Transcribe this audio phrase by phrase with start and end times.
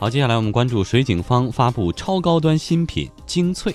[0.00, 3.74] 好，接下来我们关注水井坊发布超高端新品精粹。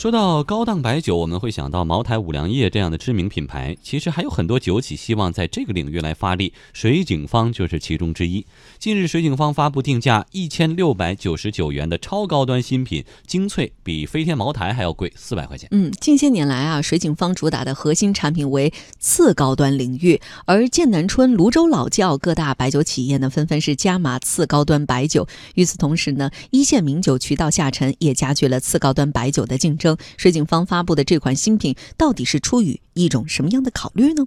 [0.00, 3.76] 说到高档白酒，我们会想到茅台、五粮液这样的知名品牌。
[3.82, 8.46] 其实还有很多酒企希望在这个领域来发力，水井坊就是其中之一。
[8.78, 15.68] 近日，水井坊发布定价一千六百九十九元的超高端新品精粹，比飞天茅台还要贵四百块钱。
[15.70, 25.28] 嗯，近些年来啊，水井坊主打的核心产品为次高端领域，而剑南春、泸州老窖各大白酒企业呢，纷纷是加码次高端白酒。
[25.56, 29.89] 与此同时呢，一线名酒渠道下沉，也加剧了次高端白酒的竞争。
[30.16, 34.26] 水井坊发布的这款新品，到底是出于一种什么样的考虑呢？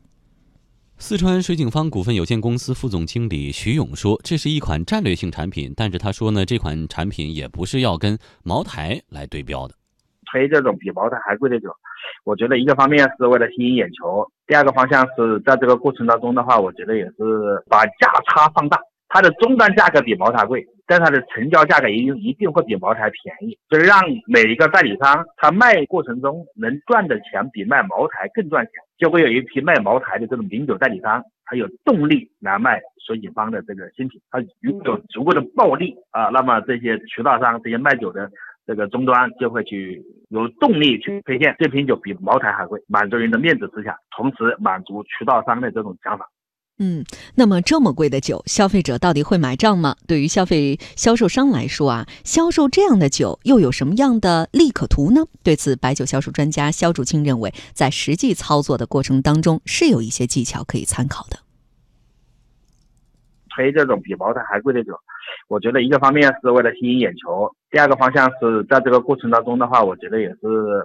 [1.00, 9.74] 四川水井坊股份有限公司副总经理徐勇说：“这是一款战略性产品，但是他说呢，这款产品也不是要跟茅台来对标的。
[10.32, 11.68] 推这种比茅台还贵的酒，
[12.24, 18.80] 我觉得一个方面是为了吸引眼球，第二个方向是在这个过程当中的话，我觉得也是把价差放大。
[19.10, 38.30] 它的终端价格比茅台贵。”但它的成交价格一定一定会比茅台便宜，就是让每一个代理商他卖过程中能赚的钱比卖茅台更赚钱，就会有一批卖茅台的这种名酒代理商，他有动力来卖水井坊的这个新品，他如果有足够的暴利啊，那么这些渠道商这些卖酒的
[38.66, 46.28] 这个终端就会去有动力去推荐这瓶酒比茅台还贵，满足人的面子思想，同时满足渠道商的这种想法。
[46.80, 49.96] 嗯，那么这么贵的酒，消费者到底会买账吗？
[50.08, 55.26] 对于消费销售商来说啊，销售这样的酒又有什么样的利可图呢？
[55.44, 61.38] 对此，白酒销售专家肖竹清认为，在实际操作的过程当中，是有一些技巧可以参考的。
[63.56, 64.94] 推这种比茅台还贵的酒，
[65.48, 70.40] 我觉得一个方面是为了吸引眼球，第二个方向是在这个过程当中的话，我觉得也是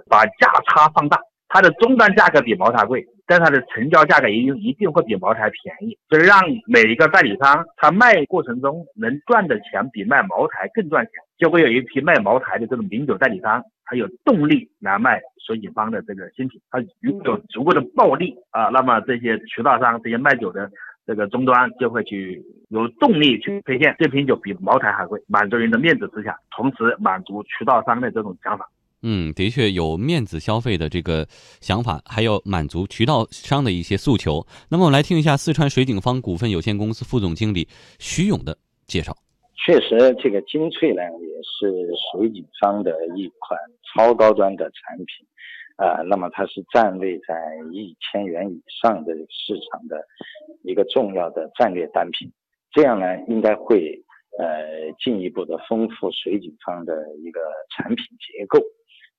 [0.07, 1.19] 把价差放大。
[1.51, 20.69] 它的终端价格比茅台贵，但它的成交价格一定一定会比茅台便宜，就是让每一个代理商他卖过程中能赚的钱比卖茅台更赚钱，就会有一批卖茅台的这种名酒代理商，他有动力来卖水井坊的这个新品，他如果有足够的暴利啊，那么这些渠道商这些卖酒的
[21.07, 23.95] 这个终端就会去有动力去推荐。
[23.97, 28.69] 这瓶酒比茅台还贵，满足人的面子思想，同时满足渠道商的这种想法。
[29.01, 31.25] 嗯，的确有面子消费的这个
[31.61, 34.45] 想法，还有满足渠道商的一些诉求。
[34.69, 37.67] 那么，我们来听一下四川水井坊股份有限公司副总经理
[37.97, 38.57] 徐勇的
[38.87, 39.15] 介绍。
[39.65, 43.57] 确实，这个精粹呢也是水井坊的一款
[43.93, 45.25] 超高端的产品，
[45.77, 47.35] 啊，那么它是站位在
[47.71, 50.03] 一千元以上的市场的
[50.63, 52.29] 一个重要的战略单品。
[52.71, 54.01] 这样呢，应该会
[54.37, 56.93] 呃进一步的丰富水井坊的
[57.23, 57.39] 一个
[57.77, 58.59] 产品结构。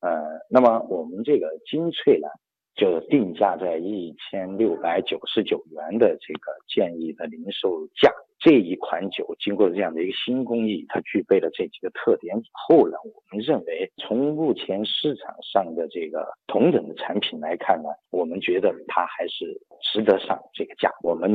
[0.00, 2.28] 呃，那么我们这个精粹呢，
[2.75, 8.11] 就定价在一千六百九十九元的这个建议的零售价。
[8.38, 19.61] 这一款酒经过这样的一个新工艺，它具备了这几个特点以后呢，我们认为从目前市场上的这个同等的产品来看呢，我们觉得它还是
[19.93, 20.91] 值得上这个价。
[21.03, 21.31] 我们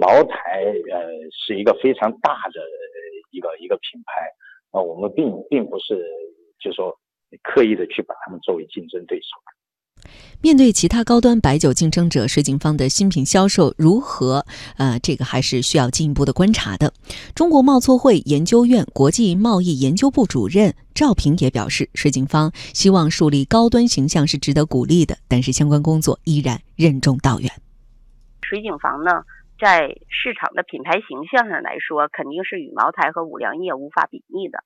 [0.00, 2.60] 茅台呃是一个非常大的
[3.30, 4.28] 一个一个品牌
[4.72, 6.04] 啊，我们并并不是
[6.58, 6.98] 就说。
[7.42, 9.28] 刻意的去把他们作为竞争对手。
[10.40, 14.46] 面对其他高端白酒竞争者，水井坊的新品销售如何？
[14.78, 16.94] 呃，这个还是需要进一步的观察的。
[17.34, 27.52] 中国贸促会研究院国际贸易研究部主任赵平也表示，水井坊希望树立高端形象是值得鼓励的，但是相关工作依然任重道远。
[28.40, 29.10] 水井坊呢？
[29.60, 34.60] 在市场的品牌形象上来说，肯定是与茅台和五粮液无法比拟的。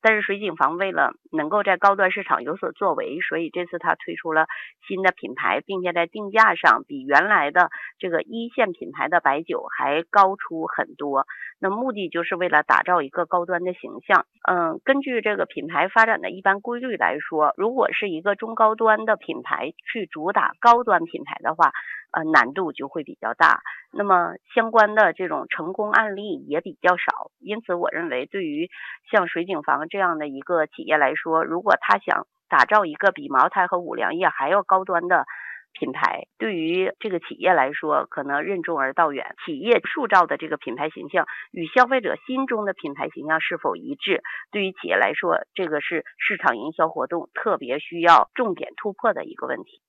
[0.00, 4.46] 但是水井坊为了能够在高端市场有所作为，所以这次它推出了
[4.86, 11.26] 新的品牌，并且在定价上比原来的这个一线品牌的白酒还高出很多。
[11.60, 14.24] 那目的就是为了打造一个高端的形象。
[14.48, 21.72] 嗯，根据这个品牌发展的一般规律来说，如果是一个中高端的品牌去主打高端品牌的话，
[22.10, 23.60] 呃，难度就会比较大。
[23.92, 27.30] 那么相关的这种成功案例也比较少。
[27.38, 28.70] 因此，我认为对于
[29.10, 35.26] 像水井坊这样的一个企业来说，如果他想打造一个比茅台和五粮液还要高端的，
[35.74, 39.36] 品牌对于这个企业来说，可能任重而道远。
[39.44, 49.82] 企业塑造的这个品牌形象与消费者心中的品牌形象是否一致，对于企业来说，这个是市场营销活动特别需要重点突破的一个问题。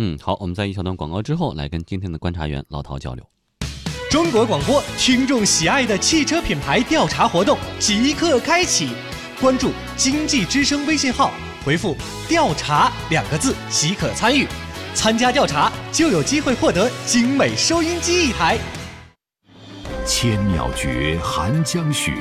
[0.00, 3.24] 嗯，好，我们在一小段广告之后，来跟今天的观察员老陶交流。
[4.08, 8.90] 中国广播听众喜爱的汽车品牌调查活动即刻开启，
[9.40, 11.32] 关注经济之声微信号，
[11.64, 11.96] 回复
[12.28, 14.46] “调查”两个字即可参与。
[14.94, 18.56] 参加调查就有机会获得精美收音机一台。
[20.06, 22.14] 千鸟绝，寒江雪，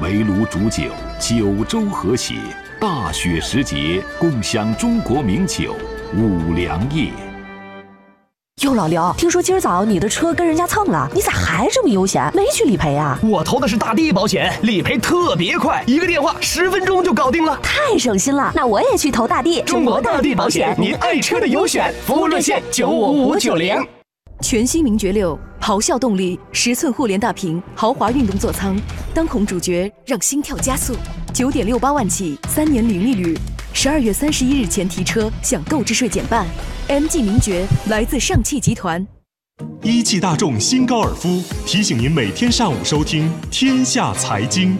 [0.00, 0.84] 围炉煮酒，
[1.18, 2.36] 九州和谐。
[2.80, 5.74] 大雪时节，共享中国名酒
[6.16, 7.10] 五粮液。
[8.62, 13.18] 哟，老刘，听说今儿早你的车跟人家蹭了，你咋还这么悠闲，没去理赔啊？
[13.22, 18.52] 我投的是大地保险，理赔特别快，一个电话十分钟就搞定了，太省心了。
[18.54, 19.60] 那我也去投大地。
[19.62, 23.76] 中国大地保险，您爱车的优选，服务热线九五五九零。
[24.40, 28.80] 全新名爵六，咆哮动力，十寸互联大屏，豪华运动座舱，
[29.12, 30.94] 当红主角让心跳加速，
[31.34, 33.36] 九点六八万起，三年零利率，
[33.76, 36.46] 十二月三十一日前提车享购置税减半。
[36.88, 39.04] MG 名爵来自上汽集团，
[39.82, 44.78] 一汽大众新高尔夫提醒您每天上午收听《天下财经》。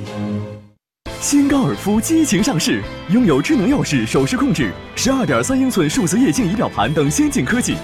[1.20, 7.74] 新高尔夫激情上市，拥有智能钥匙、手势控制、十二点三英寸数字液晶仪表盘等先进科技。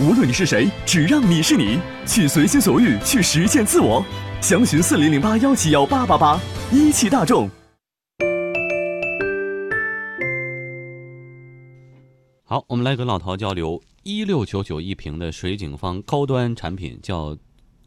[0.00, 4.04] 无论你是谁，只让你是你，去随心所欲，去实现自我。
[4.42, 6.38] 详询四零零八幺七幺八八八，
[6.70, 7.48] 一汽大众。
[12.50, 17.36] 好，我们来跟老陶交流，一六九九一瓶的水井坊高端产品叫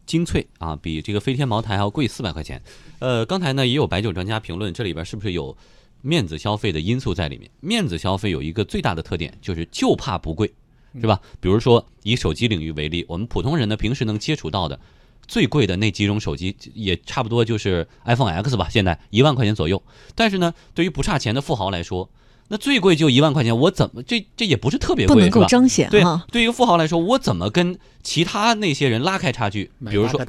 [0.06, 2.62] 精粹啊，比这个飞天茅台还要贵四百块钱。
[3.00, 5.56] 呃，刚才呢也有白酒专家评论，这里边是不是有
[6.00, 7.50] 面子消费的因素在里面？
[7.58, 10.54] 面子消费有一个最大的特点，就是就怕不贵，
[11.00, 11.20] 是吧？
[11.40, 14.78] 比如说以手机领域为例，我们普通人呢平时能接触到的
[15.26, 19.82] 最贵的那几种手机，也差不多就是 iPhone X 吧，现在一万块钱左右。
[20.14, 22.08] 但是呢，对于不差钱的富豪来说，
[22.52, 29.70] 那最贵就一万块钱，我怎么这这也不是特别贵，不能够彰显对，对于一个富豪来说，我怎么跟其他那些人拉开差距？
[29.88, 30.20] 比如说，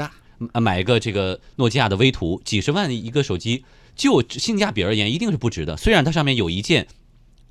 [0.61, 5.75] 买一个这个诺基亚的威图，几十万一个手机，就性价比而言，一定是不值的。
[5.75, 6.87] 虽然它上面有一键，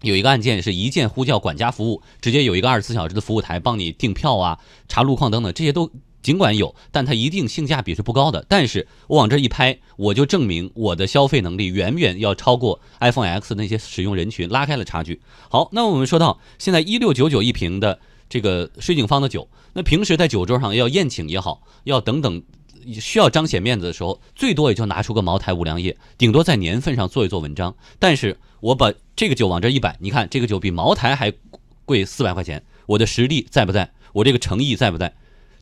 [0.00, 4.58] 有一个按键是一键呼叫管家服务，直接有一个二十四小时的服务台帮你订票啊、
[4.88, 5.90] 查路况等等，这些都。
[6.22, 8.44] 尽管有，但它一定性价比是不高的。
[8.48, 15.20] 但是我往这一拍，我就证明我的消费能力远远要超过 iPhone X 那些使用人群，拉开了差距。
[15.50, 17.98] 好，那我们说到现在一六九九一瓶的
[18.28, 22.42] 这个水井坊的酒，那平时在酒桌上要宴请也好，要等等
[23.00, 27.74] 需要彰显面子的时候，最多也就拿出个茅台、五粮液，顶多在年份上做一做文章。
[27.98, 31.32] 但是我把这个酒往这一摆，你看这个酒比茅台还
[31.84, 33.90] 贵四百块钱，我的实力在不在？
[34.12, 35.14] 我这个诚意在不在？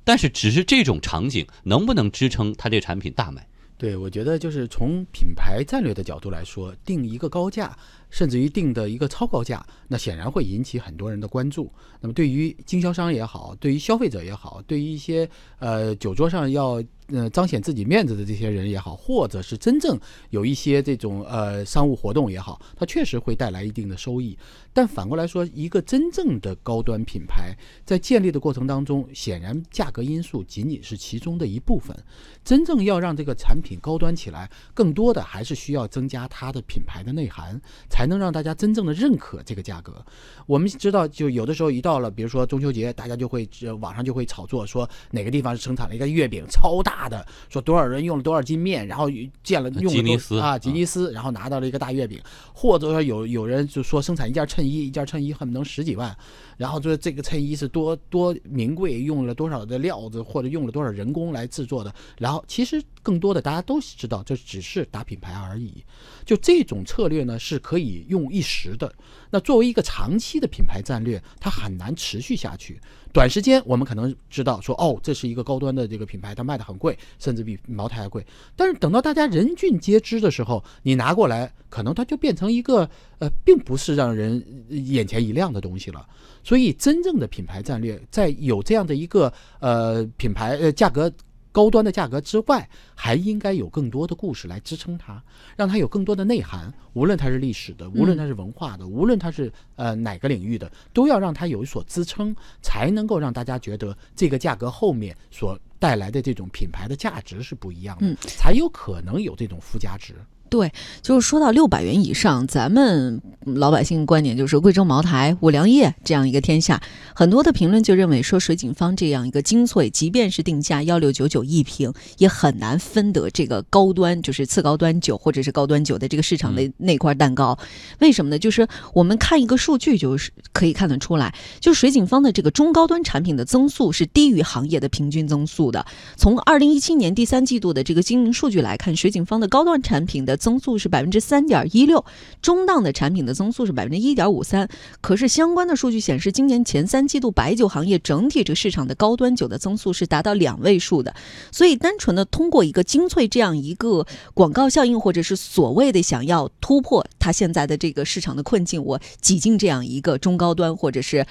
[0.05, 3.47] 但是，只是这种场景能不能支撑它这产品大卖？
[3.79, 7.75] 对，我觉得就是从品牌战略的角度来说，定一个高价，
[8.11, 11.73] 甚至于定的一个超高价，那显然会引起很多人的关注。
[12.00, 16.82] 那么，对于经销商也好，对于消费者也好，对于一些呃酒桌上要。
[17.12, 19.98] 呃，彰显自己面子的这些人也好，或者是真正
[20.30, 24.38] 有一些这种呃商务活动也好，它确实会带来一定的收益。
[24.72, 27.52] 但反过来说，一个真正的高端品牌
[27.84, 31.96] 在建立的过程当中，显然价格因素仅仅是其中的一部分。
[32.44, 40.04] 真正要让这个产品高端起来，更多的还是需要增加它的品牌的内涵，才能让大家真正的认可这个价格。
[40.46, 43.48] 我们知道，就有的时候一到了，比如说中秋节，大家就会
[43.80, 47.00] 网上就会炒作说哪个地方是生产了一个月饼超大。
[47.00, 49.08] 大的说多少人用了多少斤面，然后
[49.43, 50.58] 建了用了啊。
[50.58, 52.20] 吉尼斯，然后拿到了一个大月饼，
[52.52, 56.14] 或者说有有人就说生产一件衬衣，一件衬衣恨不能十几万，
[56.60, 65.82] 然后说这个衬衣是多多名贵，用了多少的料子或者用了多少人工来制作的，然后其实更多的大家都知道，这只是打品牌而已。
[66.26, 68.92] 就这种策略呢是可以用一时的，
[69.30, 72.78] 那作为一个长期的品牌战略，它很难持续下去。
[73.11, 78.25] 短时间我们可能知道说哦，这是一个高端的这个品牌，它卖的很贵，甚至比茅台还贵。
[78.54, 82.88] 但是等到大家人尽皆知的时候，你拿过来，可能它就变成一个
[83.20, 86.04] 呃，并不是让人眼前一亮的东西了。
[86.42, 91.10] 所以，真正的品牌战略，在有这样的一个呃品牌呃价格。
[91.52, 95.20] 高端的价格之外，还应该有更多的故事来支撑它，
[95.56, 96.72] 让它有更多的内涵。
[96.92, 110.14] 无论它是历史的，无论它是文化的，无论它是呃哪个领域的，都要让它有所支撑，才能够让大家觉得这个价格后面所带来的这种品牌的价值是不一样的，才有可能有这种附加值。
[110.50, 116.83] 对，就是说到六百元以上，咱们老百姓观点就是贵州茅台、五粮液这样一个天下。
[117.14, 127.57] 很多的评论就认为说，水井坊这样一个精粹，即便是定价幺六九九一瓶，也很难分得这个高端，就是次高端酒或者是高端酒的这个市场的那块蛋糕。
[128.00, 128.38] 为什么呢？
[128.38, 135.87] 就是我们看一个数据，就是可以看得出来，就水井坊的这个中高端产品的增速是低于行业的平均增速的。
[136.16, 142.04] 从二零一七年第三季度的这个经营数据来看，水井坊的高端产品的增速是百分之三点一六，
[142.42, 144.68] 中档的产品的增速是百分之一点五三。
[145.00, 151.14] 可是相关的数据显示，今年前三季度白酒行业整体这个市场的高端酒的增速是达到两位数的。
[151.52, 161.26] 所以，单纯的通过一个精粹这样一个广告效应，或者是所谓的想要突破它现在的这个市场的困境，我挤进这样一个中高端或者是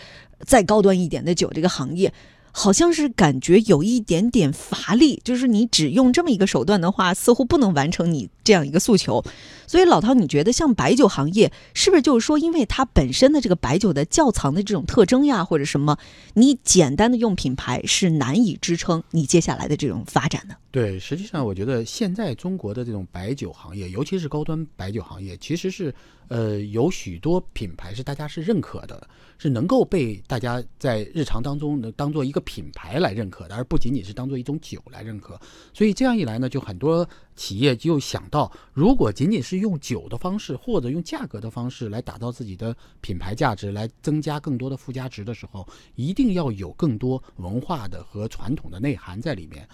[0.45, 2.13] 再高端一点的酒这个行业。
[2.51, 9.23] 好像是感觉有一点点乏力，就是你只用这么一个手段的话，似乎不能完成你这样一个诉求。
[9.67, 15.97] 所以老陶，你觉得像白酒行业，是不是就是说，因为它本身的这个白酒的窖藏的这种特征呀，或者什么，
[16.33, 20.55] 你简单的用品牌是难以支撑你接下来的这种发展的？
[20.71, 25.93] 对，实际上我觉得现在中国的这种白酒行业，尤其是高端白酒行业，其实是
[26.29, 29.05] 呃有许多品牌是大家是认可的，
[29.37, 35.37] 是能够被大家在日常当中能当做一个品牌来认可的，而不仅仅是当做一种酒来认可。
[35.73, 37.07] 所以这样一来呢，就很多。
[37.35, 49.65] 企业就想到，如果仅仅是用酒的方式或者用价格的方式来打造自己的品牌价值，来增加更多的附加值的时候，一定要有更多文化的和传统的内涵在里面。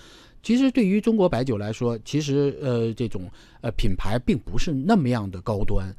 [0.43, 3.27] 其实对于中国白酒来说，其实呃这种
[3.61, 5.91] 呃品牌并不是那么样的高端。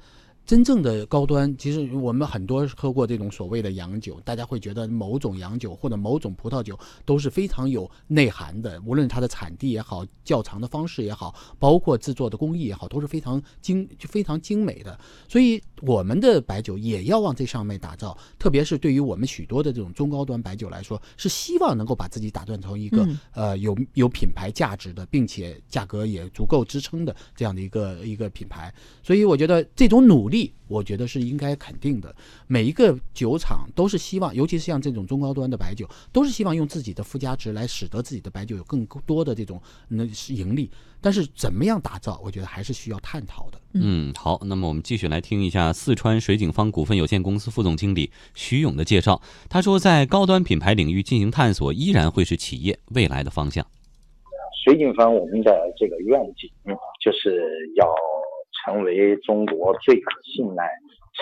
[0.46, 14.96] 真正的高端，其实我们很多喝过这种所谓的洋酒，大家会觉得某种洋酒或者某种葡萄酒都是非常有内涵的，无论它的产地也好，窖藏的方式也好，包括制作的工艺也好，都是非常精就、非常精美的。
[15.28, 28.72] 所以我们的白酒也要往这上面打造，特别是对于我们许多的这种中高端白酒来说，是希望能够把自己打造成一个呃有有品牌价值的，并且价格也足够支撑的这样的一个一个品牌。
[29.02, 30.35] 所以我觉得这种努力。
[30.68, 32.14] 我觉得是应该肯定的。
[32.46, 40.70] 每一个酒厂都是希望，尤其是像这种中高端的白酒，都是希望用自己的附加值来使得自己的白酒有更多的这种那是盈利。
[41.00, 43.60] 但是怎么样打造，我觉得还是需要探讨的。
[43.74, 49.20] 嗯，好，那么我们继续来听一下四川水井坊股份有限公司副总经理徐勇的介绍。
[49.48, 53.64] 他说，在高端品牌领域进行探索，依然会是企业未来的方向。
[54.64, 56.50] 水井坊我们的这个愿景
[57.00, 57.38] 就是
[57.76, 57.86] 要。
[58.66, 60.68] 成为中国最可信赖、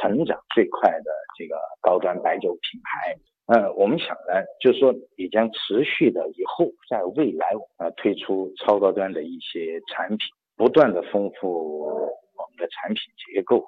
[0.01, 3.15] 成长最快的这个高端白酒品牌。
[3.47, 10.21] 呃，我们想呢，就是说，也将持续的以后在未来呃推出超高端的一些产品，
[10.57, 13.03] 不断的丰富我们的产品
[13.35, 13.63] 结构，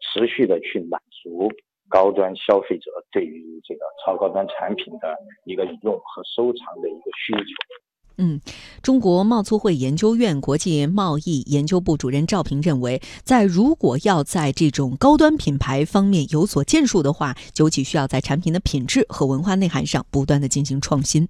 [0.00, 1.52] 持续的去满足
[1.90, 7.89] 高端消费者对于这个超高端产品的一个用和收藏的一个需求。
[8.22, 8.38] 嗯，
[8.82, 21.26] 中国贸促会研究院国际贸易研究部主任赵平认为，在如果要在这种高端品牌方面有所建树的话，酒企需要在产品的品质和文化内涵上不断的进行创新。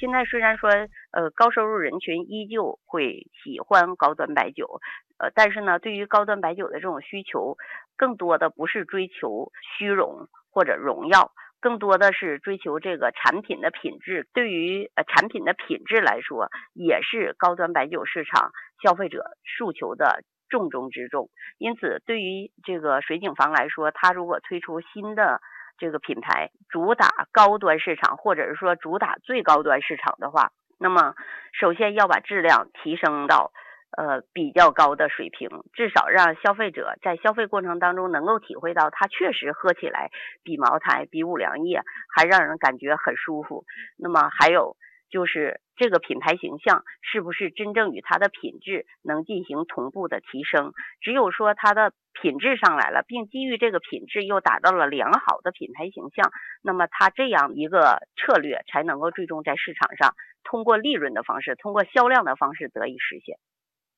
[0.00, 0.70] 现在虽然说，
[1.10, 4.80] 呃，高收入人群依旧会喜欢高端白酒，
[5.18, 7.58] 呃，但是呢，对于高端白酒的这种需求，
[7.96, 11.32] 更多的不是追求虚荣或者荣耀。
[11.60, 19.24] 更多的是追求这个产品的品质，对于呃产品的品质来说，也是高端白酒市场消费者
[19.56, 21.28] 诉求的重中之重。
[21.58, 25.40] 因此，对于这个水井坊来说，它如果推出新的
[25.78, 31.14] 这个品牌，主打高端市场，或者是说主打最高端市场的话，那么
[31.58, 33.52] 首先要把质量提升到。
[33.98, 40.12] 呃，比较高的水平，至少让消费者在消费过程当中能够体会到，它确实喝起来
[40.44, 41.82] 比茅台、比五粮液
[42.14, 43.64] 还让人感觉很舒服。
[43.98, 44.76] 那么还有
[45.10, 50.74] 就是这个品牌形象是不是真正与它的品质能进行同步的提升？
[51.00, 56.30] 只有说它的品质上来了，并基于这个品质又达到了良好的品牌形象，
[56.62, 60.14] 那么它这样一个策略才能够最终在市场上
[60.44, 63.38] 通过利润的方式，通过销量的方式得以实现。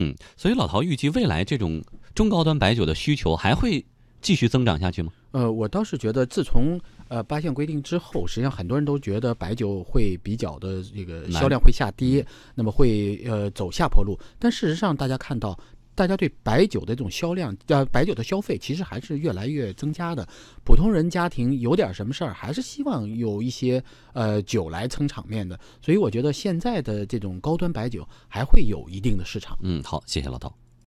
[0.01, 1.81] 嗯，所以老陶预计未来这种
[2.15, 3.85] 中高端白酒的需求还会
[4.21, 5.13] 继续增长下去吗？
[5.31, 14.19] 呃，我倒是觉得，自从呃八项规定之后，实际上很多人都觉得白酒会比较的这个销量会下跌，那么会呃走下坡路。
[14.39, 15.57] 但事实上，大家看到。
[16.01, 20.27] 大家对白酒的这种销量，呃，白酒的消费其实还是越来越增加的。
[20.65, 25.61] 普通人家庭有点什么事儿，还是希望有一些呃酒来撑场面的。
[25.83, 29.59] 所以我觉得现在的这种高端白酒还会有一定的市场。
[29.61, 30.51] 嗯，好，谢谢老陶。